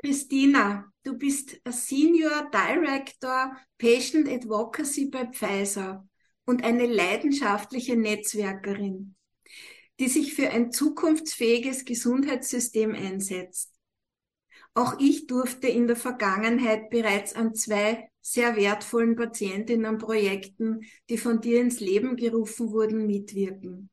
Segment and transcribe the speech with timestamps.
[0.00, 6.08] Christina, du bist Senior Director Patient Advocacy bei Pfizer
[6.44, 9.16] und eine leidenschaftliche Netzwerkerin,
[9.98, 13.74] die sich für ein zukunftsfähiges Gesundheitssystem einsetzt.
[14.72, 21.60] Auch ich durfte in der Vergangenheit bereits an zwei sehr wertvollen Patientinnenprojekten, die von dir
[21.60, 23.90] ins Leben gerufen wurden, mitwirken.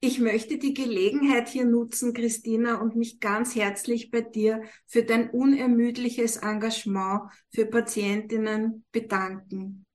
[0.00, 5.30] Ich möchte die Gelegenheit hier nutzen, Christina, und mich ganz herzlich bei dir für dein
[5.30, 9.86] unermüdliches Engagement für Patientinnen bedanken.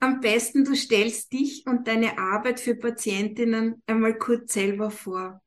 [0.00, 5.40] Am besten du stellst dich und deine Arbeit für Patientinnen einmal kurz selber vor.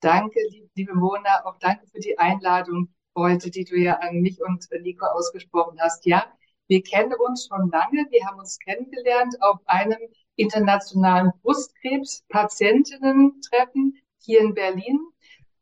[0.00, 0.40] Danke,
[0.74, 5.06] liebe Mona, auch danke für die Einladung heute, die du ja an mich und Nico
[5.06, 6.04] ausgesprochen hast.
[6.04, 6.30] Ja,
[6.66, 8.06] wir kennen uns schon lange.
[8.10, 9.98] Wir haben uns kennengelernt auf einem
[10.36, 15.00] internationalen Brustkrebs-Patientinnen-Treffen hier in Berlin.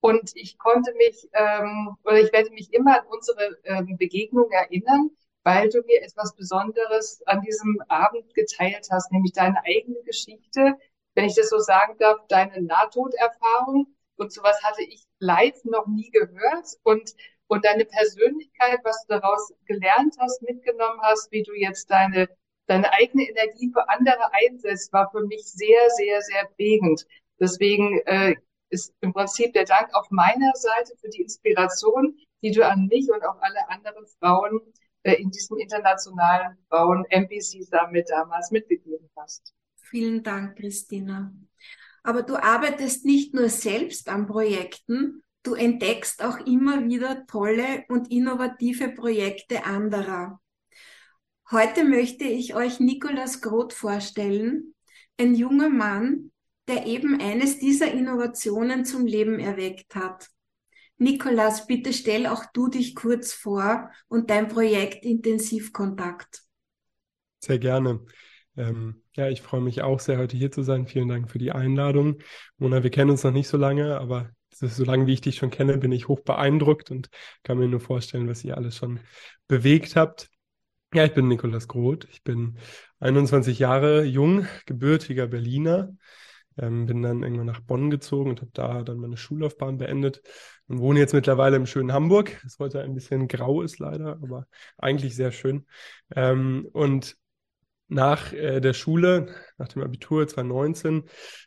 [0.00, 5.10] Und ich konnte mich, ähm, oder ich werde mich immer an unsere ähm, Begegnung erinnern,
[5.44, 10.76] weil du mir etwas Besonderes an diesem Abend geteilt hast, nämlich deine eigene Geschichte,
[11.14, 13.86] wenn ich das so sagen darf, deine Nahtoderfahrung.
[14.16, 16.68] Und sowas hatte ich live noch nie gehört.
[16.82, 17.14] Und,
[17.46, 22.28] und deine Persönlichkeit, was du daraus gelernt hast, mitgenommen hast, wie du jetzt deine
[22.72, 27.06] deine eigene Energie für andere einsetzt, war für mich sehr, sehr, sehr prägend.
[27.38, 28.34] Deswegen äh,
[28.70, 33.10] ist im Prinzip der Dank auf meiner Seite für die Inspiration, die du an mich
[33.10, 34.60] und auch alle anderen Frauen
[35.02, 39.52] äh, in diesem internationalen Frauen MPC Summit damals mitgegeben hast.
[39.76, 41.32] Vielen Dank, Christina.
[42.02, 48.10] Aber du arbeitest nicht nur selbst an Projekten, du entdeckst auch immer wieder tolle und
[48.10, 50.40] innovative Projekte anderer.
[51.52, 54.74] Heute möchte ich euch Nikolaus Groth vorstellen,
[55.18, 56.32] ein junger Mann,
[56.66, 60.28] der eben eines dieser Innovationen zum Leben erweckt hat.
[60.96, 66.40] Nikolaus, bitte stell auch du dich kurz vor und dein Projekt Intensivkontakt.
[67.40, 68.00] Sehr gerne.
[68.56, 70.86] Ähm, ja, ich freue mich auch sehr, heute hier zu sein.
[70.86, 72.22] Vielen Dank für die Einladung.
[72.56, 75.50] Mona, wir kennen uns noch nicht so lange, aber so lange wie ich dich schon
[75.50, 77.10] kenne, bin ich hoch beeindruckt und
[77.42, 79.00] kann mir nur vorstellen, was ihr alles schon
[79.48, 80.31] bewegt habt.
[80.94, 82.06] Ja, ich bin Nikolas Groth.
[82.10, 82.58] Ich bin
[83.00, 85.96] 21 Jahre jung, gebürtiger Berliner.
[86.58, 90.20] Ähm, bin dann irgendwann nach Bonn gezogen und habe da dann meine Schullaufbahn beendet
[90.68, 94.46] und wohne jetzt mittlerweile im schönen Hamburg, das heute ein bisschen grau ist leider, aber
[94.76, 95.66] eigentlich sehr schön.
[96.14, 97.16] Ähm, und
[97.88, 101.04] nach äh, der Schule, nach dem Abitur 2019,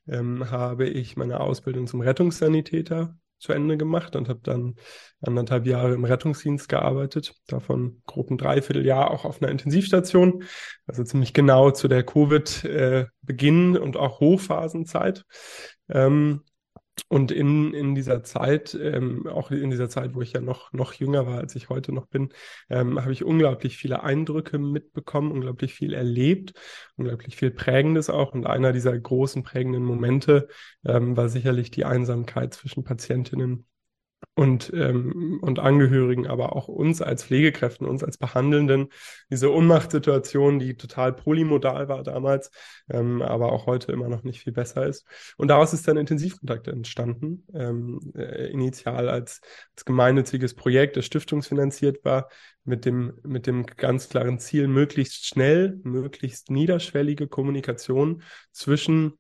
[0.08, 4.76] ähm, habe ich meine Ausbildung zum Rettungssanitäter zu Ende gemacht und habe dann
[5.22, 10.44] anderthalb Jahre im Rettungsdienst gearbeitet, davon grob ein Dreivierteljahr auch auf einer Intensivstation,
[10.88, 15.24] also ziemlich genau zu der Covid-Beginn äh, und auch Hochphasenzeit.
[15.90, 16.44] Ähm,
[17.08, 20.94] und in, in dieser Zeit, ähm, auch in dieser Zeit, wo ich ja noch, noch
[20.94, 22.30] jünger war, als ich heute noch bin,
[22.70, 26.54] ähm, habe ich unglaublich viele Eindrücke mitbekommen, unglaublich viel erlebt,
[26.96, 28.34] unglaublich viel Prägendes auch.
[28.34, 30.48] Und einer dieser großen prägenden Momente
[30.86, 33.66] ähm, war sicherlich die Einsamkeit zwischen Patientinnen
[34.34, 38.90] und, ähm, und Angehörigen, aber auch uns als Pflegekräften, uns als Behandelnden,
[39.30, 42.52] diese Unmachtsituation, die total polymodal war damals,
[42.90, 45.06] ähm, aber auch heute immer noch nicht viel besser ist.
[45.38, 49.42] Und daraus ist dann Intensivkontakt entstanden, ähm, äh, initial als,
[49.76, 52.30] als gemeinnütziges Projekt, das stiftungsfinanziert war,
[52.64, 59.14] mit dem, mit dem ganz klaren Ziel, möglichst schnell, möglichst niederschwellige Kommunikation zwischen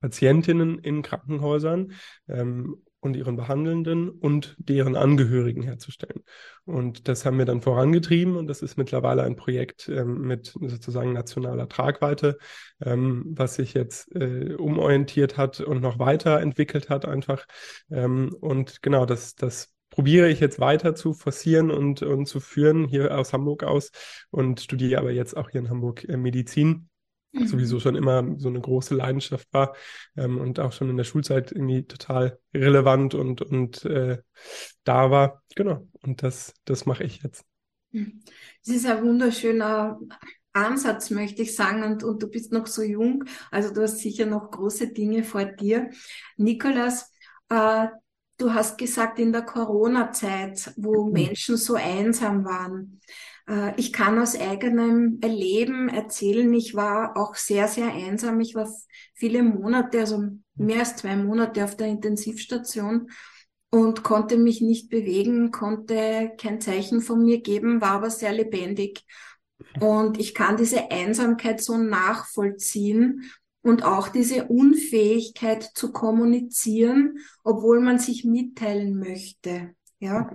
[0.00, 1.92] Patientinnen in Krankenhäusern
[2.28, 6.22] ähm, und ihren Behandelnden und deren Angehörigen herzustellen.
[6.64, 11.12] Und das haben wir dann vorangetrieben und das ist mittlerweile ein Projekt ähm, mit sozusagen
[11.12, 12.38] nationaler Tragweite,
[12.80, 17.46] ähm, was sich jetzt äh, umorientiert hat und noch weiterentwickelt hat einfach.
[17.90, 22.84] Ähm, und genau, das, das probiere ich jetzt weiter zu forcieren und, und zu führen
[22.84, 23.90] hier aus Hamburg aus
[24.30, 26.88] und studiere aber jetzt auch hier in Hamburg äh, Medizin
[27.32, 27.80] sowieso mhm.
[27.80, 29.74] schon immer so eine große Leidenschaft war
[30.16, 34.18] ähm, und auch schon in der Schulzeit irgendwie total relevant und, und äh,
[34.84, 35.42] da war.
[35.54, 35.86] Genau.
[36.02, 37.44] Und das, das mache ich jetzt.
[37.92, 38.22] Mhm.
[38.64, 39.98] Es ist ein wunderschöner
[40.52, 44.26] Ansatz, möchte ich sagen, und, und du bist noch so jung, also du hast sicher
[44.26, 45.90] noch große Dinge vor dir.
[46.36, 47.12] Nikolas,
[47.48, 47.88] äh,
[48.38, 51.12] du hast gesagt, in der Corona-Zeit, wo mhm.
[51.12, 53.00] Menschen so einsam waren,
[53.76, 58.40] ich kann aus eigenem Erleben erzählen, ich war auch sehr, sehr einsam.
[58.40, 58.70] Ich war
[59.14, 60.22] viele Monate, also
[60.54, 63.10] mehr als zwei Monate auf der Intensivstation
[63.70, 69.04] und konnte mich nicht bewegen, konnte kein Zeichen von mir geben, war aber sehr lebendig.
[69.80, 73.30] Und ich kann diese Einsamkeit so nachvollziehen
[73.62, 79.74] und auch diese Unfähigkeit zu kommunizieren, obwohl man sich mitteilen möchte.
[79.98, 80.30] Ja,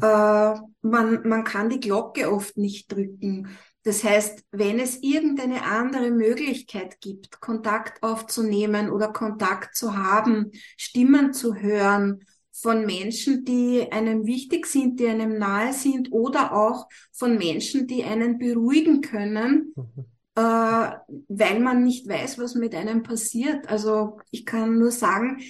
[0.00, 3.48] äh, man, man kann die Glocke oft nicht drücken.
[3.84, 11.32] Das heißt, wenn es irgendeine andere Möglichkeit gibt, Kontakt aufzunehmen oder Kontakt zu haben, Stimmen
[11.32, 17.36] zu hören von Menschen, die einem wichtig sind, die einem nahe sind oder auch von
[17.36, 20.04] Menschen, die einen beruhigen können, mhm.
[20.36, 20.90] äh,
[21.28, 23.68] weil man nicht weiß, was mit einem passiert.
[23.68, 25.40] Also ich kann nur sagen,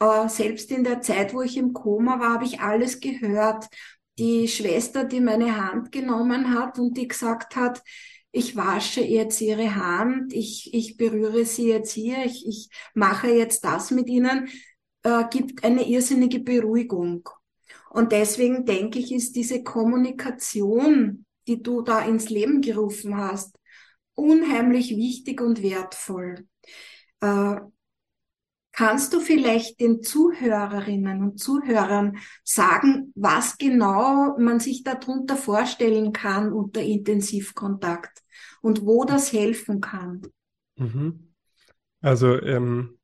[0.00, 3.68] äh, selbst in der Zeit, wo ich im Koma war, habe ich alles gehört
[4.18, 7.82] die Schwester, die meine Hand genommen hat und die gesagt hat,
[8.32, 13.64] ich wasche jetzt ihre Hand, ich, ich berühre sie jetzt hier, ich, ich mache jetzt
[13.64, 14.48] das mit ihnen,
[15.02, 17.28] äh, gibt eine irrsinnige Beruhigung.
[17.90, 23.56] Und deswegen denke ich, ist diese Kommunikation, die du da ins Leben gerufen hast,
[24.14, 26.46] unheimlich wichtig und wertvoll.
[27.20, 27.56] Äh,
[28.80, 36.50] Kannst du vielleicht den Zuhörerinnen und Zuhörern sagen, was genau man sich darunter vorstellen kann
[36.50, 38.22] unter Intensivkontakt
[38.62, 40.22] und wo das helfen kann?
[40.76, 41.34] Mhm.
[42.00, 42.98] Also ähm,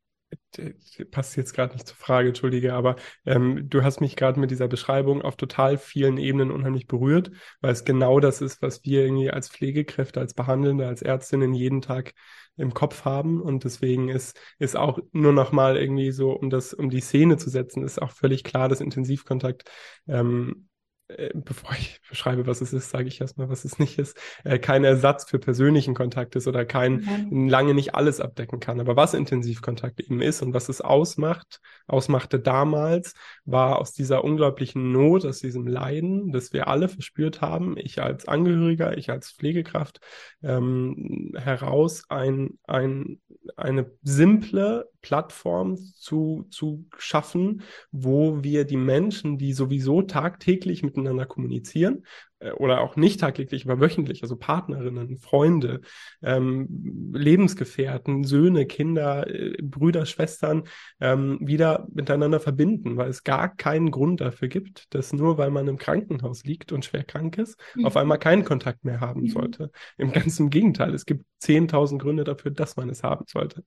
[1.10, 4.68] passt jetzt gerade nicht zur Frage, entschuldige, aber ähm, du hast mich gerade mit dieser
[4.68, 7.30] Beschreibung auf total vielen Ebenen unheimlich berührt,
[7.60, 11.82] weil es genau das ist, was wir irgendwie als Pflegekräfte, als Behandelnde, als Ärztinnen jeden
[11.82, 12.14] Tag
[12.56, 13.40] im Kopf haben.
[13.40, 17.36] Und deswegen ist, ist auch nur noch mal irgendwie so, um das, um die Szene
[17.36, 19.70] zu setzen, ist auch völlig klar, dass Intensivkontakt
[20.08, 20.68] ähm,
[21.08, 24.58] äh, bevor ich beschreibe, was es ist, sage ich erstmal, was es nicht ist, äh,
[24.58, 27.48] kein Ersatz für persönlichen Kontakt ist oder kein mhm.
[27.48, 28.80] lange nicht alles abdecken kann.
[28.80, 33.14] Aber was Intensivkontakt eben ist und was es ausmacht, ausmachte damals,
[33.44, 38.26] war aus dieser unglaublichen Not, aus diesem Leiden, das wir alle verspürt haben, ich als
[38.26, 40.00] Angehöriger, ich als Pflegekraft,
[40.42, 43.20] ähm, heraus ein, ein,
[43.56, 47.62] eine simple Plattform zu, zu schaffen,
[47.92, 52.02] wo wir die Menschen, die sowieso tagtäglich miteinander kommunizieren,
[52.38, 55.80] äh, oder auch nicht tagtäglich, aber wöchentlich, also Partnerinnen, Freunde,
[56.22, 60.64] ähm, Lebensgefährten, Söhne, Kinder, äh, Brüder, Schwestern
[61.00, 65.68] ähm, wieder miteinander verbinden, weil es gar keinen Grund dafür gibt, dass nur weil man
[65.68, 67.86] im Krankenhaus liegt und schwer krank ist, mhm.
[67.86, 69.28] auf einmal keinen Kontakt mehr haben mhm.
[69.28, 69.70] sollte.
[69.96, 73.64] Im ganzen Gegenteil, es gibt 10.000 Gründe dafür, dass man es haben sollte.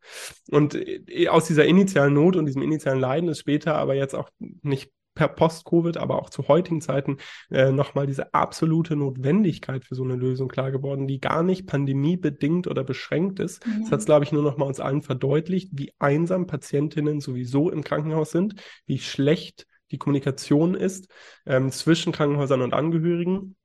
[0.50, 4.30] Und äh, aus dieser initialen Not und diesem initialen Leiden ist später aber jetzt auch
[4.62, 4.92] nicht
[5.28, 7.18] Post-Covid, aber auch zu heutigen Zeiten
[7.50, 12.68] äh, nochmal diese absolute Notwendigkeit für so eine Lösung klar geworden, die gar nicht pandemiebedingt
[12.68, 13.66] oder beschränkt ist.
[13.66, 13.72] Ja.
[13.82, 17.84] Das hat es, glaube ich, nur nochmal uns allen verdeutlicht, wie einsam Patientinnen sowieso im
[17.84, 18.56] Krankenhaus sind,
[18.86, 21.08] wie schlecht die Kommunikation ist
[21.46, 23.56] ähm, zwischen Krankenhäusern und Angehörigen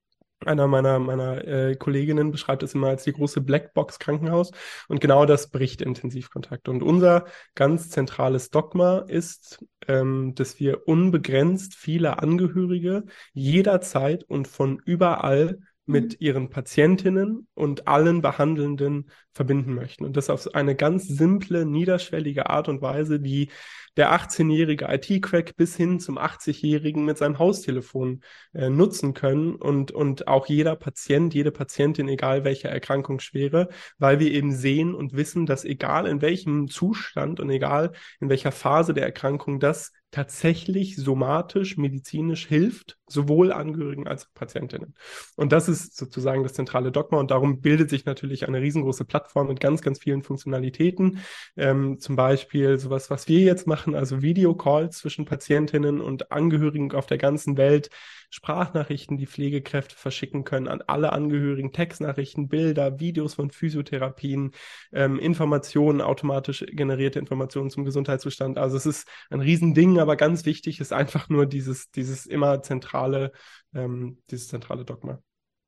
[0.47, 4.51] einer meiner, meiner äh, Kolleginnen beschreibt es immer als die große Blackbox Krankenhaus.
[4.89, 6.69] Und genau das bricht Intensivkontakt.
[6.69, 7.25] Und unser
[7.55, 16.13] ganz zentrales Dogma ist, ähm, dass wir unbegrenzt viele Angehörige jederzeit und von überall mit
[16.13, 16.17] mhm.
[16.19, 20.05] ihren Patientinnen und allen Behandelnden verbinden möchten.
[20.05, 23.51] Und das auf eine ganz simple, niederschwellige Art und Weise, die
[23.97, 28.23] der 18-jährige IT-Crack bis hin zum 80-jährigen mit seinem Haustelefon
[28.53, 34.33] äh, nutzen können und, und auch jeder Patient, jede Patientin, egal welche Erkrankungsschwere, weil wir
[34.33, 39.05] eben sehen und wissen, dass egal in welchem Zustand und egal in welcher Phase der
[39.05, 44.95] Erkrankung das tatsächlich somatisch, medizinisch hilft, sowohl Angehörigen als auch Patientinnen.
[45.35, 49.49] Und das ist sozusagen das zentrale Dogma und darum bildet sich natürlich eine riesengroße Plattform
[49.49, 51.19] mit ganz, ganz vielen Funktionalitäten.
[51.57, 57.07] Ähm, zum Beispiel sowas, was wir jetzt machen, also Videocalls zwischen Patientinnen und Angehörigen auf
[57.07, 57.91] der ganzen Welt,
[58.35, 64.51] Sprachnachrichten, die Pflegekräfte verschicken können an alle Angehörigen, Textnachrichten, Bilder, Videos von Physiotherapien,
[64.93, 68.59] ähm, Informationen, automatisch generierte Informationen zum Gesundheitszustand.
[68.59, 73.33] Also es ist ein Riesending, aber ganz wichtig ist einfach nur dieses, dieses immer zentrale,
[73.75, 75.19] ähm, dieses zentrale Dogma.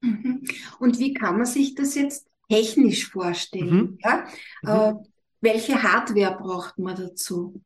[0.03, 0.45] Mhm.
[0.79, 3.75] Und wie kann man sich das jetzt technisch vorstellen?
[3.75, 3.99] Mhm.
[4.05, 4.27] Ja?
[4.63, 4.69] Mhm.
[4.69, 4.95] Äh,
[5.41, 7.63] welche Hardware braucht man dazu?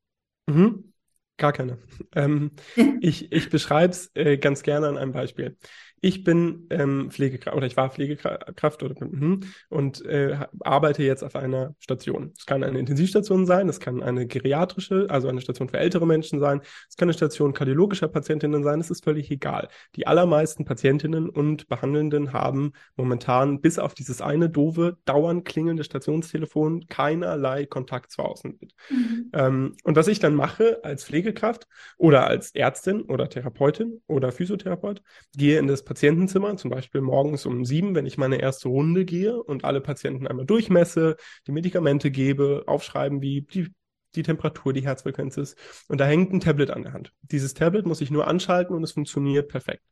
[0.47, 0.93] Mhm.
[1.37, 1.79] Gar keine.
[2.15, 2.53] Ähm,
[3.01, 5.57] ich ich beschreibe es äh, ganz gerne an einem Beispiel.
[6.03, 11.37] Ich bin ähm, Pflegekraft oder ich war Pflegekraft oder, hm, und äh, arbeite jetzt auf
[11.37, 12.33] einer Station.
[12.37, 16.41] Es kann eine Intensivstation sein, es kann eine geriatrische, also eine Station für ältere Menschen
[16.41, 19.69] sein, es kann eine Station kardiologischer Patientinnen sein, es ist völlig egal.
[19.97, 26.87] Die allermeisten Patientinnen und Behandelnden haben momentan bis auf dieses eine doofe, dauernd klingelnde Stationstelefon
[26.87, 28.73] keinerlei Kontakt zur Außenwelt.
[28.89, 29.31] Mhm.
[29.35, 31.67] Ähm, und was ich dann mache als Pflegekraft
[31.99, 35.03] oder als Ärztin oder Therapeutin oder Physiotherapeut,
[35.37, 39.43] gehe in das Patientenzimmer, zum Beispiel morgens um sieben, wenn ich meine erste Runde gehe
[39.43, 41.17] und alle Patienten einmal durchmesse,
[41.49, 43.75] die Medikamente gebe, aufschreiben, wie die
[44.15, 45.57] die Temperatur, die Herzfrequenz ist.
[45.89, 47.13] Und da hängt ein Tablet an der Hand.
[47.23, 49.83] Dieses Tablet muss ich nur anschalten und es funktioniert perfekt.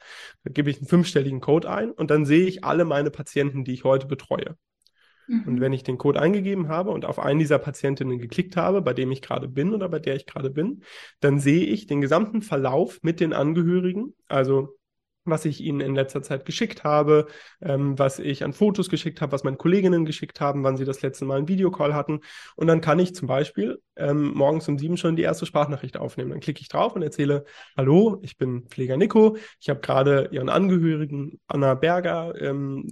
[0.44, 3.74] Da gebe ich einen fünfstelligen Code ein und dann sehe ich alle meine Patienten, die
[3.74, 4.56] ich heute betreue.
[5.28, 5.44] Mhm.
[5.46, 8.92] Und wenn ich den Code eingegeben habe und auf einen dieser Patientinnen geklickt habe, bei
[8.92, 10.82] dem ich gerade bin oder bei der ich gerade bin,
[11.20, 14.77] dann sehe ich den gesamten Verlauf mit den Angehörigen, also
[15.30, 17.26] was ich ihnen in letzter Zeit geschickt habe,
[17.60, 21.02] ähm, was ich an Fotos geschickt habe, was meine Kolleginnen geschickt haben, wann sie das
[21.02, 22.20] letzte Mal einen Videocall hatten.
[22.56, 26.30] Und dann kann ich zum Beispiel ähm, morgens um sieben schon die erste Sprachnachricht aufnehmen.
[26.30, 27.44] Dann klicke ich drauf und erzähle,
[27.76, 29.36] hallo, ich bin Pfleger Nico.
[29.60, 32.86] Ich habe gerade Ihren Angehörigen Anna Berger ähm,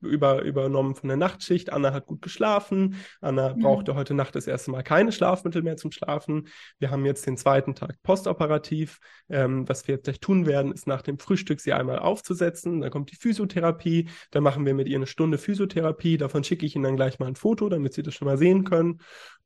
[0.00, 1.72] über, übernommen von der Nachtschicht.
[1.72, 2.96] Anna hat gut geschlafen.
[3.20, 3.60] Anna mhm.
[3.60, 6.48] brauchte heute Nacht das erste Mal keine Schlafmittel mehr zum Schlafen.
[6.78, 8.98] Wir haben jetzt den zweiten Tag postoperativ.
[9.28, 12.80] Ähm, was wir jetzt gleich tun werden, ist nach dem Frühstück sie einmal aufzusetzen.
[12.80, 14.08] Dann kommt die Physiotherapie.
[14.30, 16.18] Dann machen wir mit ihr eine Stunde Physiotherapie.
[16.18, 18.64] Davon schicke ich Ihnen dann gleich mal ein Foto, damit Sie das schon mal sehen
[18.64, 19.00] können.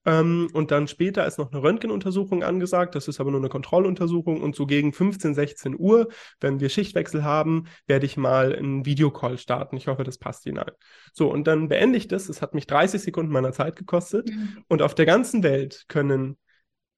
[0.04, 2.94] Ähm, und dann später ist noch eine Röntgenuntersuchung angesagt.
[2.94, 4.40] Das ist aber nur eine Kontrolluntersuchung.
[4.40, 6.08] Und so gegen 15, 16 Uhr,
[6.40, 9.76] wenn wir Schichtwechsel haben, werde ich mal einen Videocall starten.
[9.76, 10.72] Ich hoffe, das passt Ihnen ein.
[11.12, 12.28] So, und dann beende ich das.
[12.28, 14.30] Es hat mich 30 Sekunden meiner Zeit gekostet.
[14.30, 14.64] Mhm.
[14.68, 16.36] Und auf der ganzen Welt können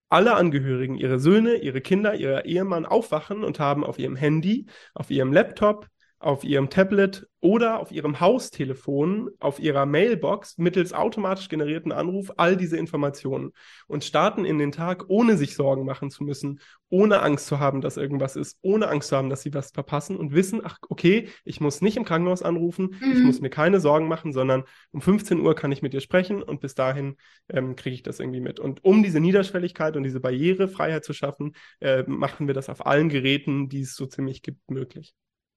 [0.09, 5.11] alle Angehörigen, ihre Söhne, ihre Kinder, ihr Ehemann aufwachen und haben auf ihrem Handy, auf
[5.11, 5.89] ihrem Laptop,
[6.25, 12.57] auf ihrem Tablet oder auf ihrem Haustelefon, auf ihrer Mailbox mittels automatisch generierten Anruf all
[12.57, 13.53] diese Informationen
[13.89, 17.83] und starten in den Tag, ohne sich Sorgen machen zu müssen, ohne Angst zu haben,
[17.83, 21.29] dass irgendwas ist, ohne Angst zu haben, dass sie was verpassen und wissen, ach, okay,
[21.45, 23.13] ich muss nicht im Krankenhaus anrufen, mhm.
[23.13, 26.43] ich muss mir keine Sorgen machen, sondern um 15 Uhr kann ich mit dir sprechen
[26.43, 27.17] und bis dahin
[27.51, 28.61] ähm, kriege ich das irgendwie mit.
[28.61, 33.11] Und um diese Niederschwelligkeit und diese Barrierefreiheit zu schaffen, äh, machen wir das auf allen
[33.11, 35.15] Geräten, die es so ziemlich gibt, möglich.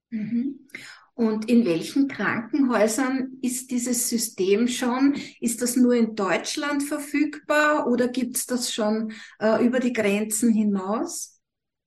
[0.10, 0.68] Mhm.
[1.14, 5.16] Und in welchen Krankenhäusern ist dieses System schon?
[5.42, 10.54] Ist das nur in Deutschland verfügbar oder gibt es das schon äh, über die Grenzen
[10.54, 11.42] hinaus?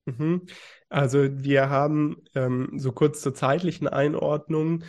[0.06, 0.46] Mhm.
[0.88, 4.82] Also wir haben ähm, so kurz zur zeitlichen Einordnung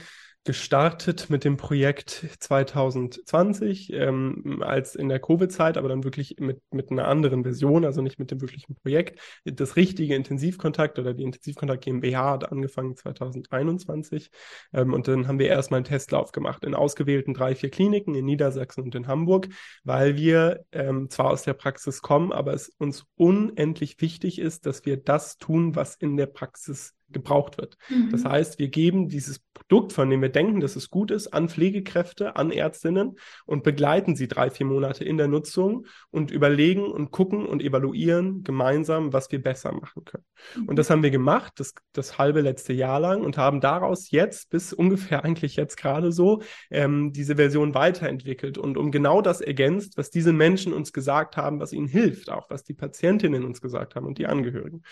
[0.44, 6.90] gestartet mit dem Projekt 2020, ähm, als in der Covid-Zeit, aber dann wirklich mit, mit
[6.90, 9.20] einer anderen Version, also nicht mit dem wirklichen Projekt.
[9.46, 14.32] Das richtige Intensivkontakt oder die Intensivkontakt GmbH hat angefangen 2021.
[14.74, 18.26] Ähm, und dann haben wir erstmal einen Testlauf gemacht in ausgewählten drei, vier Kliniken in
[18.26, 19.50] Niedersachsen und in Hamburg,
[19.84, 24.86] weil wir ähm, zwar aus der Praxis kommen, aber es uns unendlich wichtig ist, dass
[24.86, 27.78] wir das tun, was in der Praxis gebraucht wird.
[27.90, 28.10] Mhm.
[28.12, 31.50] Das heißt, wir geben dieses Produkt, von dem wir denken, dass es gut ist, an
[31.50, 37.12] Pflegekräfte, an Ärztinnen und begleiten sie drei, vier Monate in der Nutzung und überlegen und
[37.12, 40.26] gucken und evaluieren gemeinsam, was wir besser machen können.
[40.56, 40.70] Mhm.
[40.70, 44.50] Und das haben wir gemacht, das, das halbe letzte Jahr lang und haben daraus jetzt
[44.50, 49.98] bis ungefähr eigentlich jetzt gerade so ähm, diese Version weiterentwickelt und um genau das ergänzt,
[49.98, 53.96] was diese Menschen uns gesagt haben, was ihnen hilft, auch was die Patientinnen uns gesagt
[53.96, 54.84] haben und die Angehörigen.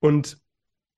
[0.00, 0.38] Und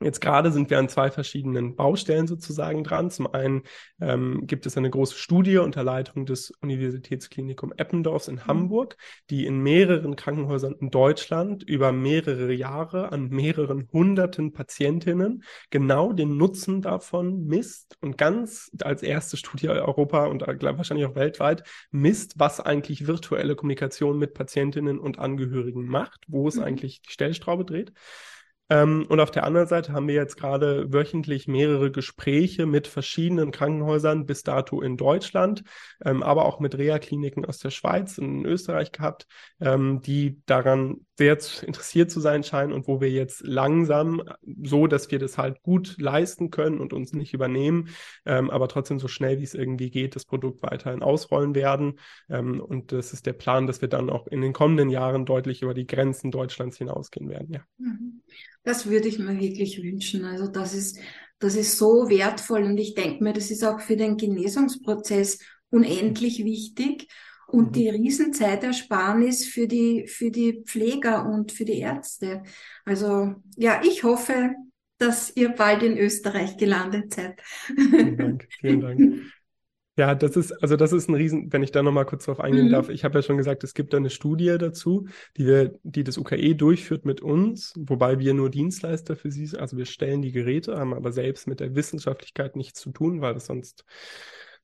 [0.04, 3.10] Jetzt gerade sind wir an zwei verschiedenen Baustellen sozusagen dran.
[3.10, 3.62] Zum einen
[4.00, 8.46] ähm, gibt es eine große Studie unter Leitung des Universitätsklinikum Eppendorfs in mhm.
[8.46, 8.96] Hamburg,
[9.30, 16.36] die in mehreren Krankenhäusern in Deutschland über mehrere Jahre an mehreren hunderten Patientinnen genau den
[16.36, 22.60] Nutzen davon misst und ganz als erste Studie Europa und wahrscheinlich auch weltweit misst, was
[22.60, 26.64] eigentlich virtuelle Kommunikation mit Patientinnen und Angehörigen macht, wo es mhm.
[26.64, 27.92] eigentlich die Stellstraube dreht.
[28.70, 33.50] Ähm, und auf der anderen Seite haben wir jetzt gerade wöchentlich mehrere Gespräche mit verschiedenen
[33.50, 35.62] Krankenhäusern bis dato in Deutschland,
[36.04, 39.26] ähm, aber auch mit Reha-Kliniken aus der Schweiz und in Österreich gehabt,
[39.60, 44.22] ähm, die daran sehr interessiert zu sein scheinen und wo wir jetzt langsam
[44.62, 47.88] so, dass wir das halt gut leisten können und uns nicht übernehmen,
[48.24, 51.98] ähm, aber trotzdem so schnell wie es irgendwie geht, das Produkt weiterhin ausrollen werden.
[52.28, 55.62] Ähm, und das ist der Plan, dass wir dann auch in den kommenden Jahren deutlich
[55.62, 57.52] über die Grenzen Deutschlands hinausgehen werden.
[57.52, 57.60] Ja.
[57.78, 58.21] Mhm.
[58.62, 60.24] Das würde ich mir wirklich wünschen.
[60.24, 60.98] Also das ist,
[61.38, 65.38] das ist so wertvoll und ich denke mir, das ist auch für den Genesungsprozess
[65.70, 67.08] unendlich wichtig
[67.48, 67.72] und mhm.
[67.72, 72.42] die Riesenzeitersparnis für die, für die Pfleger und für die Ärzte.
[72.84, 74.54] Also ja, ich hoffe,
[74.98, 77.40] dass ihr bald in Österreich gelandet seid.
[77.42, 79.22] Vielen Dank, vielen Dank.
[79.96, 82.68] Ja, das ist, also das ist ein Riesen, wenn ich da nochmal kurz drauf eingehen
[82.68, 82.72] mhm.
[82.72, 82.88] darf.
[82.88, 85.06] Ich habe ja schon gesagt, es gibt da eine Studie dazu,
[85.36, 89.60] die wir, die das UKE durchführt mit uns, wobei wir nur Dienstleister für sie sind.
[89.60, 93.34] Also wir stellen die Geräte, haben aber selbst mit der Wissenschaftlichkeit nichts zu tun, weil
[93.34, 93.84] das sonst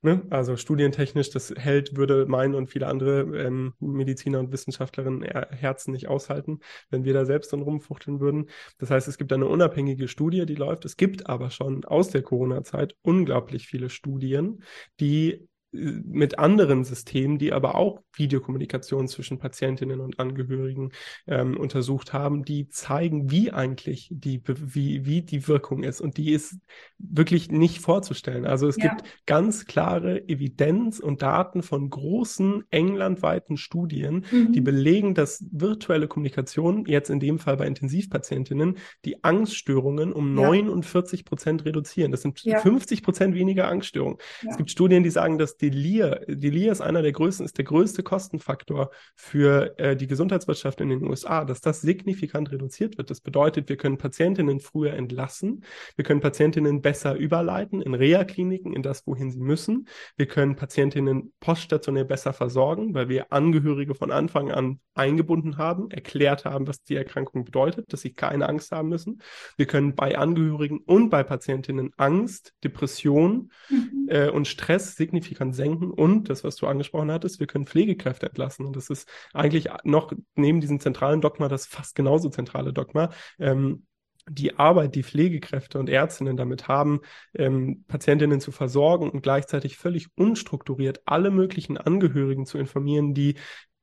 [0.03, 0.23] Ne?
[0.31, 6.07] Also studientechnisch, das hält, würde mein und viele andere ähm, Mediziner und Wissenschaftlerinnen Herzen nicht
[6.07, 8.49] aushalten, wenn wir da selbst dann rumfuchteln würden.
[8.79, 10.85] Das heißt, es gibt eine unabhängige Studie, die läuft.
[10.85, 14.63] Es gibt aber schon aus der Corona-Zeit unglaublich viele Studien,
[15.01, 20.93] die mit anderen Systemen, die aber auch Videokommunikation zwischen Patientinnen und Angehörigen
[21.27, 26.01] ähm, untersucht haben, die zeigen, wie eigentlich die, wie, wie die Wirkung ist.
[26.01, 26.57] Und die ist
[26.97, 28.47] wirklich nicht vorzustellen.
[28.47, 28.89] Also es ja.
[28.89, 34.53] gibt ganz klare Evidenz und Daten von großen englandweiten Studien, mhm.
[34.53, 40.49] die belegen, dass virtuelle Kommunikation, jetzt in dem Fall bei Intensivpatientinnen, die Angststörungen um ja.
[40.49, 42.11] 49 Prozent reduzieren.
[42.11, 42.59] Das sind ja.
[42.59, 44.19] 50 Prozent weniger Angststörungen.
[44.49, 48.03] Es gibt Studien, die sagen, dass Delir, Delir ist einer der größten, ist der größte
[48.03, 53.11] Kostenfaktor für äh, die Gesundheitswirtschaft in den USA, dass das signifikant reduziert wird.
[53.11, 55.65] Das bedeutet, wir können Patientinnen früher entlassen,
[55.97, 59.89] wir können Patientinnen besser überleiten in Reha-Kliniken, in das, wohin sie müssen.
[60.17, 66.45] Wir können Patientinnen poststationär besser versorgen, weil wir Angehörige von Anfang an eingebunden haben, erklärt
[66.45, 69.23] haben, was die Erkrankung bedeutet, dass sie keine Angst haben müssen.
[69.57, 74.09] Wir können bei Angehörigen und bei Patientinnen Angst, Depression mhm.
[74.09, 78.27] äh, und Stress signifikant kann senken und das, was du angesprochen hattest, wir können Pflegekräfte
[78.27, 78.67] entlassen.
[78.67, 83.11] Und das ist eigentlich noch neben diesem zentralen Dogma das fast genauso zentrale Dogma.
[83.39, 83.85] Ähm,
[84.31, 87.01] die Arbeit, die Pflegekräfte und Ärztinnen damit haben,
[87.35, 93.37] ähm, Patientinnen zu versorgen und gleichzeitig völlig unstrukturiert alle möglichen Angehörigen zu informieren, die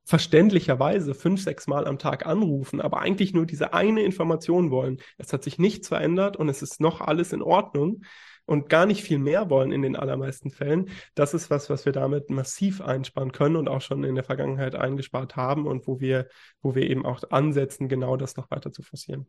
[0.04, 4.98] verständlicherweise fünf, sechs Mal am Tag anrufen, aber eigentlich nur diese eine Information wollen.
[5.18, 8.04] Es hat sich nichts verändert und es ist noch alles in Ordnung
[8.46, 11.94] und gar nicht viel mehr wollen in den allermeisten Fällen, das ist was, was wir
[11.94, 16.28] damit massiv einsparen können und auch schon in der Vergangenheit eingespart haben und wo wir,
[16.62, 19.28] wo wir eben auch ansetzen, genau das noch weiter zu forcieren.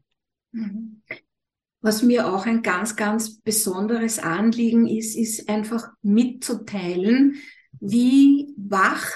[0.52, 1.02] Mhm.
[1.80, 7.36] Was mir auch ein ganz, ganz besonderes Anliegen ist, ist einfach mitzuteilen,
[7.80, 9.12] wie wach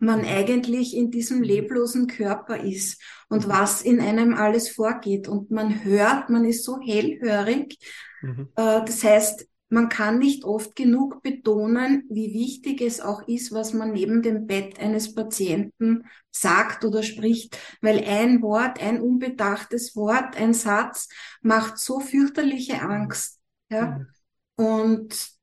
[0.00, 1.44] man eigentlich in diesem mhm.
[1.44, 5.28] leblosen Körper ist und was in einem alles vorgeht.
[5.28, 7.78] Und man hört, man ist so hellhörig,
[8.22, 8.48] Mhm.
[8.56, 13.72] Äh, das heißt, man kann nicht oft genug betonen, wie wichtig es auch ist, was
[13.72, 20.36] man neben dem Bett eines Patienten sagt oder spricht, weil ein Wort, ein unbedachtes Wort,
[20.36, 21.08] ein Satz
[21.40, 23.38] macht so fürchterliche Angst.
[23.70, 23.86] Ja?
[23.86, 24.06] Mhm.
[24.56, 25.39] Und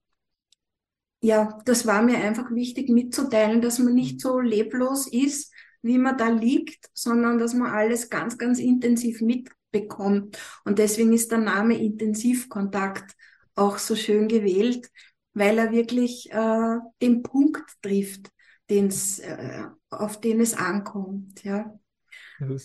[1.21, 4.19] ja, das war mir einfach wichtig mitzuteilen, dass man nicht mhm.
[4.19, 9.49] so leblos ist, wie man da liegt, sondern dass man alles ganz, ganz intensiv mit
[9.71, 10.37] bekommt.
[10.63, 13.15] Und deswegen ist der Name Intensivkontakt
[13.55, 14.89] auch so schön gewählt,
[15.33, 18.29] weil er wirklich äh, den Punkt trifft,
[18.69, 21.43] den's, äh, auf den es ankommt.
[21.43, 21.77] Ja.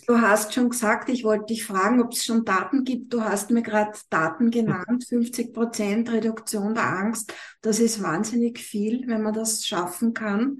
[0.07, 3.13] Du hast schon gesagt, ich wollte dich fragen, ob es schon Daten gibt.
[3.13, 7.33] Du hast mir gerade Daten genannt, 50 Prozent Reduktion der Angst.
[7.63, 10.59] Das ist wahnsinnig viel, wenn man das schaffen kann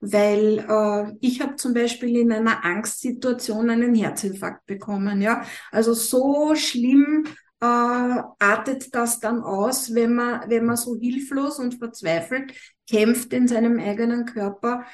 [0.00, 5.20] weil äh, ich habe zum Beispiel in einer Angstsituation einen Herzinfarkt bekommen.
[5.20, 7.26] Ja, also so schlimm
[7.60, 12.54] äh, artet das dann aus, wenn man wenn man so hilflos und verzweifelt
[12.88, 14.84] kämpft in seinem eigenen Körper.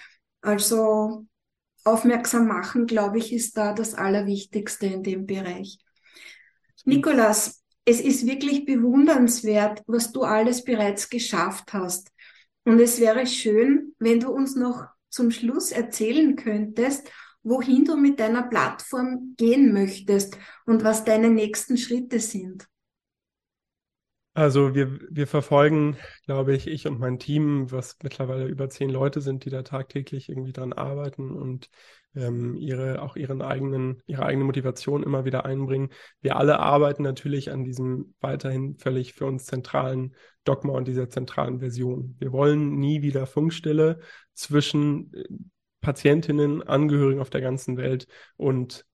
[0.42, 1.26] Also
[1.86, 5.78] aufmerksam machen, glaube ich, ist da das Allerwichtigste in dem Bereich.
[6.84, 12.10] Nikolas, es ist wirklich bewundernswert, was du alles bereits geschafft hast.
[12.64, 17.10] Und es wäre schön, wenn du uns noch zum Schluss erzählen könntest,
[17.42, 22.66] wohin du mit deiner Plattform gehen möchtest und was deine nächsten Schritte sind.
[24.36, 25.96] Also wir, wir verfolgen,
[26.26, 30.28] glaube ich, ich und mein Team, was mittlerweile über zehn Leute sind, die da tagtäglich
[30.28, 31.70] irgendwie dran arbeiten und
[32.14, 35.88] ähm, ihre auch ihren eigenen, ihre eigene Motivation immer wieder einbringen.
[36.20, 41.60] Wir alle arbeiten natürlich an diesem weiterhin völlig für uns zentralen Dogma und dieser zentralen
[41.60, 42.14] Version.
[42.18, 44.00] Wir wollen nie wieder Funkstille
[44.34, 45.24] zwischen äh,
[45.80, 48.84] Patientinnen, Angehörigen auf der ganzen Welt und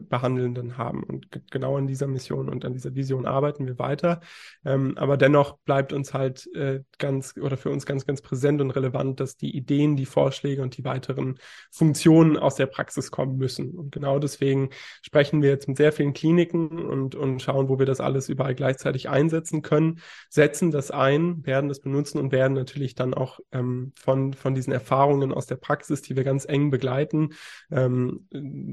[0.00, 1.02] Behandelnden haben.
[1.02, 4.20] Und genau an dieser Mission und an dieser Vision arbeiten wir weiter.
[4.64, 8.70] Ähm, aber dennoch bleibt uns halt äh, ganz oder für uns ganz, ganz präsent und
[8.70, 11.38] relevant, dass die Ideen, die Vorschläge und die weiteren
[11.70, 13.70] Funktionen aus der Praxis kommen müssen.
[13.70, 14.70] Und genau deswegen
[15.02, 18.54] sprechen wir jetzt mit sehr vielen Kliniken und, und schauen, wo wir das alles überall
[18.54, 23.92] gleichzeitig einsetzen können, setzen das ein, werden das benutzen und werden natürlich dann auch ähm,
[23.96, 27.30] von, von diesen Erfahrungen aus der Praxis, die wir ganz eng begleiten,
[27.70, 28.26] ähm,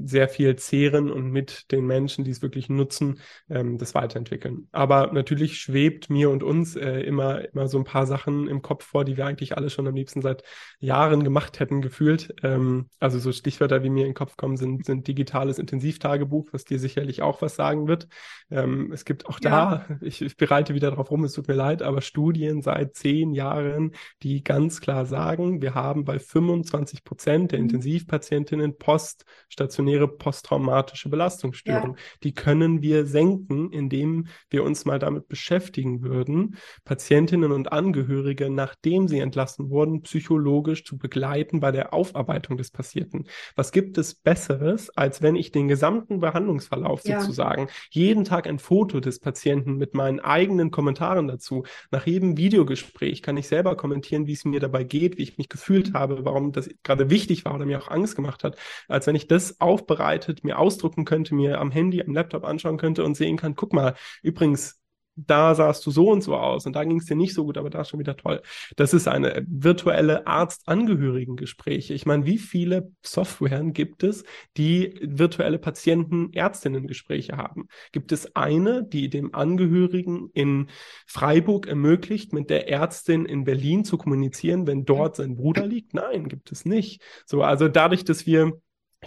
[0.04, 4.68] sehr viel zehren Tieren und mit den Menschen, die es wirklich nutzen, ähm, das weiterentwickeln.
[4.72, 8.84] Aber natürlich schwebt mir und uns äh, immer, immer so ein paar Sachen im Kopf
[8.84, 10.42] vor, die wir eigentlich alle schon am liebsten seit
[10.80, 12.34] Jahren gemacht hätten, gefühlt.
[12.42, 16.64] Ähm, also so Stichwörter, wie mir in den Kopf kommen, sind, sind digitales Intensivtagebuch, was
[16.64, 18.08] dir sicherlich auch was sagen wird.
[18.50, 19.50] Ähm, es gibt auch ja.
[19.88, 23.32] da, ich, ich bereite wieder darauf rum, es tut mir leid, aber Studien seit zehn
[23.32, 27.66] Jahren, die ganz klar sagen, wir haben bei 25 Prozent der mhm.
[27.66, 31.96] Intensivpatientinnen poststationäre posttraumatische Belastungsstörung.
[31.96, 32.02] Ja.
[32.22, 39.08] Die können wir senken, indem wir uns mal damit beschäftigen würden, Patientinnen und Angehörige, nachdem
[39.08, 43.26] sie entlassen wurden, psychologisch zu begleiten bei der Aufarbeitung des Passierten.
[43.56, 47.20] Was gibt es Besseres, als wenn ich den gesamten Behandlungsverlauf ja.
[47.20, 53.22] sozusagen jeden Tag ein Foto des Patienten mit meinen eigenen Kommentaren dazu, nach jedem Videogespräch
[53.22, 56.52] kann ich selber kommentieren, wie es mir dabei geht, wie ich mich gefühlt habe, warum
[56.52, 58.56] das gerade wichtig war oder mir auch Angst gemacht hat,
[58.88, 63.04] als wenn ich das aufbereitet mir ausdrucken könnte, mir am Handy, am Laptop anschauen könnte
[63.04, 64.80] und sehen kann, guck mal, übrigens,
[65.26, 67.58] da sahst du so und so aus und da ging es dir nicht so gut,
[67.58, 68.40] aber da ist schon wieder toll.
[68.76, 71.92] Das ist eine virtuelle Arzt-Angehörigen-Gespräche.
[71.92, 74.22] Ich meine, wie viele Softwaren gibt es,
[74.56, 77.66] die virtuelle Patienten-Ärztinnen-Gespräche haben?
[77.90, 80.68] Gibt es eine, die dem Angehörigen in
[81.04, 85.94] Freiburg ermöglicht, mit der Ärztin in Berlin zu kommunizieren, wenn dort sein Bruder liegt?
[85.94, 87.02] Nein, gibt es nicht.
[87.26, 88.52] So, also dadurch, dass wir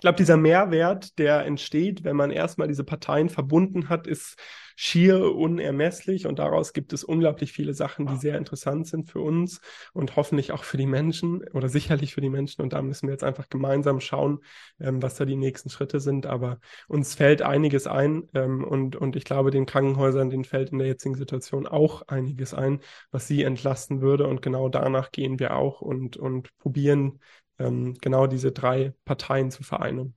[0.02, 4.36] ich glaube, dieser Mehrwert, der entsteht, wenn man erstmal diese Parteien verbunden hat, ist
[4.76, 6.26] schier unermesslich.
[6.26, 9.62] Und daraus gibt es unglaublich viele Sachen, die sehr interessant sind für uns
[9.94, 12.64] und hoffentlich auch für die Menschen oder sicherlich für die Menschen.
[12.64, 14.40] Und da müssen wir jetzt einfach gemeinsam schauen,
[14.80, 19.16] ähm, was da die nächsten Schritte sind, aber uns fällt einiges ein ähm, und, und
[19.16, 22.80] ich glaube, den Krankenhäusern, denen fällt in der jetzigen Situation auch einiges ein,
[23.12, 24.26] was sie entlasten würde.
[24.26, 27.20] Und genau danach gehen wir auch und, und probieren
[27.60, 30.16] ähm, genau diese drei Parteien zu vereinen.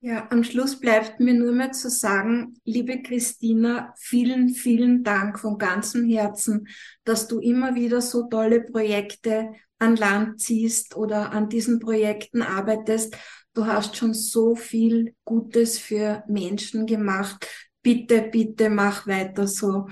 [0.00, 5.58] Ja, am Schluss bleibt mir nur mehr zu sagen, liebe Christina, vielen, vielen Dank von
[5.58, 6.68] ganzem Herzen,
[7.04, 13.16] dass du immer wieder so tolle Projekte an Land ziehst oder an diesen Projekten arbeitest.
[13.54, 17.48] Du hast schon so viel Gutes für Menschen gemacht.
[17.82, 19.88] Bitte, bitte mach weiter so.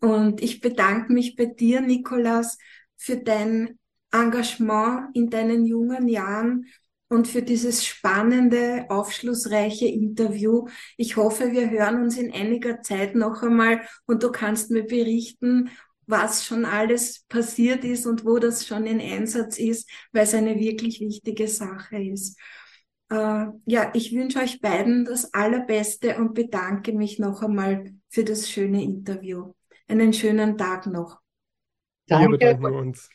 [0.00, 2.56] Und ich bedanke mich bei dir, Nikolas,
[2.96, 3.79] für dein
[4.12, 6.66] Engagement in deinen jungen Jahren
[7.08, 10.66] und für dieses spannende, aufschlussreiche Interview.
[10.96, 15.70] Ich hoffe, wir hören uns in einiger Zeit noch einmal und du kannst mir berichten,
[16.06, 20.58] was schon alles passiert ist und wo das schon in Einsatz ist, weil es eine
[20.58, 22.38] wirklich wichtige Sache ist.
[23.10, 28.48] Äh, ja, ich wünsche euch beiden das Allerbeste und bedanke mich noch einmal für das
[28.48, 29.52] schöne Interview.
[29.88, 31.18] Einen schönen Tag noch.
[32.06, 32.26] Danke.
[32.26, 33.08] Wir bedanken uns.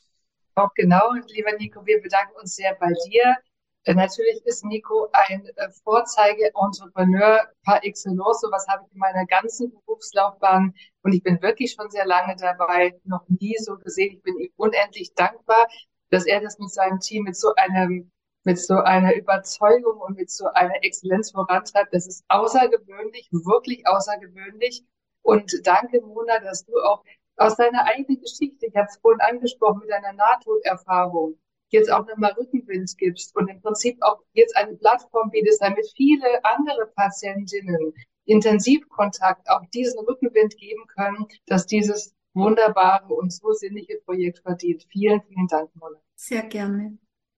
[0.56, 3.36] Auch genau, lieber Nico, wir bedanken uns sehr bei dir.
[3.84, 8.40] Äh, natürlich ist Nico ein äh, Vorzeige-Entrepreneur par excellence.
[8.40, 12.38] So was habe ich in meiner ganzen Berufslaufbahn und ich bin wirklich schon sehr lange
[12.38, 14.14] dabei, noch nie so gesehen.
[14.14, 15.68] Ich bin ihm unendlich dankbar,
[16.10, 18.12] dass er das mit seinem Team mit so einem
[18.46, 21.94] mit so einer Überzeugung und mit so einer Exzellenz vorantreibt.
[21.94, 24.86] Das ist außergewöhnlich, wirklich außergewöhnlich.
[25.24, 27.04] Und danke, Mona, dass du auch
[27.38, 31.38] aus deiner eigenen Geschichte, ich habe es vorhin angesprochen, mit deiner Nahtoderfahrung,
[31.70, 36.44] jetzt auch nochmal Rückenwind gibst und im Prinzip auch jetzt eine Plattform bietest, damit viele
[36.44, 37.94] andere Patientinnen
[38.26, 44.86] Intensivkontakt auch diesen Rückenwind geben können, dass dieses wunderbare und so sinnliche Projekt verdient.
[44.90, 46.02] Vielen, vielen Dank, Molle.
[46.16, 46.98] Sehr gerne.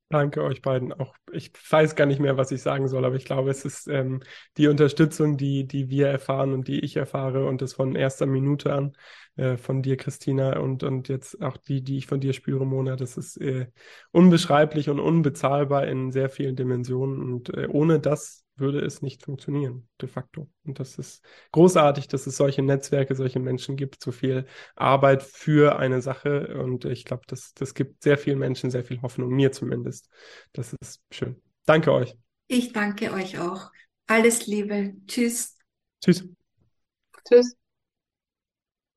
[0.10, 0.94] Danke euch beiden.
[0.94, 3.88] Auch ich weiß gar nicht mehr, was ich sagen soll, aber ich glaube, es ist
[3.88, 4.22] ähm,
[4.56, 8.72] die Unterstützung, die, die wir erfahren und die ich erfahre und das von erster Minute
[8.72, 8.94] an
[9.36, 12.96] äh, von dir, Christina, und, und jetzt auch die, die ich von dir spüre, Mona.
[12.96, 13.68] Das ist äh,
[14.12, 17.22] unbeschreiblich und unbezahlbar in sehr vielen Dimensionen.
[17.22, 20.50] Und äh, ohne das würde es nicht funktionieren, de facto.
[20.66, 25.80] Und das ist großartig, dass es solche Netzwerke, solche Menschen gibt, so viel Arbeit für
[25.80, 26.60] eine Sache.
[26.62, 30.10] Und ich glaube, das, das gibt sehr vielen Menschen sehr viel Hoffnung, mir zumindest.
[30.54, 31.42] Das ist schön.
[31.66, 32.16] Danke euch.
[32.48, 33.72] Ich danke euch auch.
[34.08, 34.94] Alles Liebe.
[35.08, 35.58] Tschüss.
[36.02, 36.28] Tschüss.
[37.28, 37.67] Tschüss.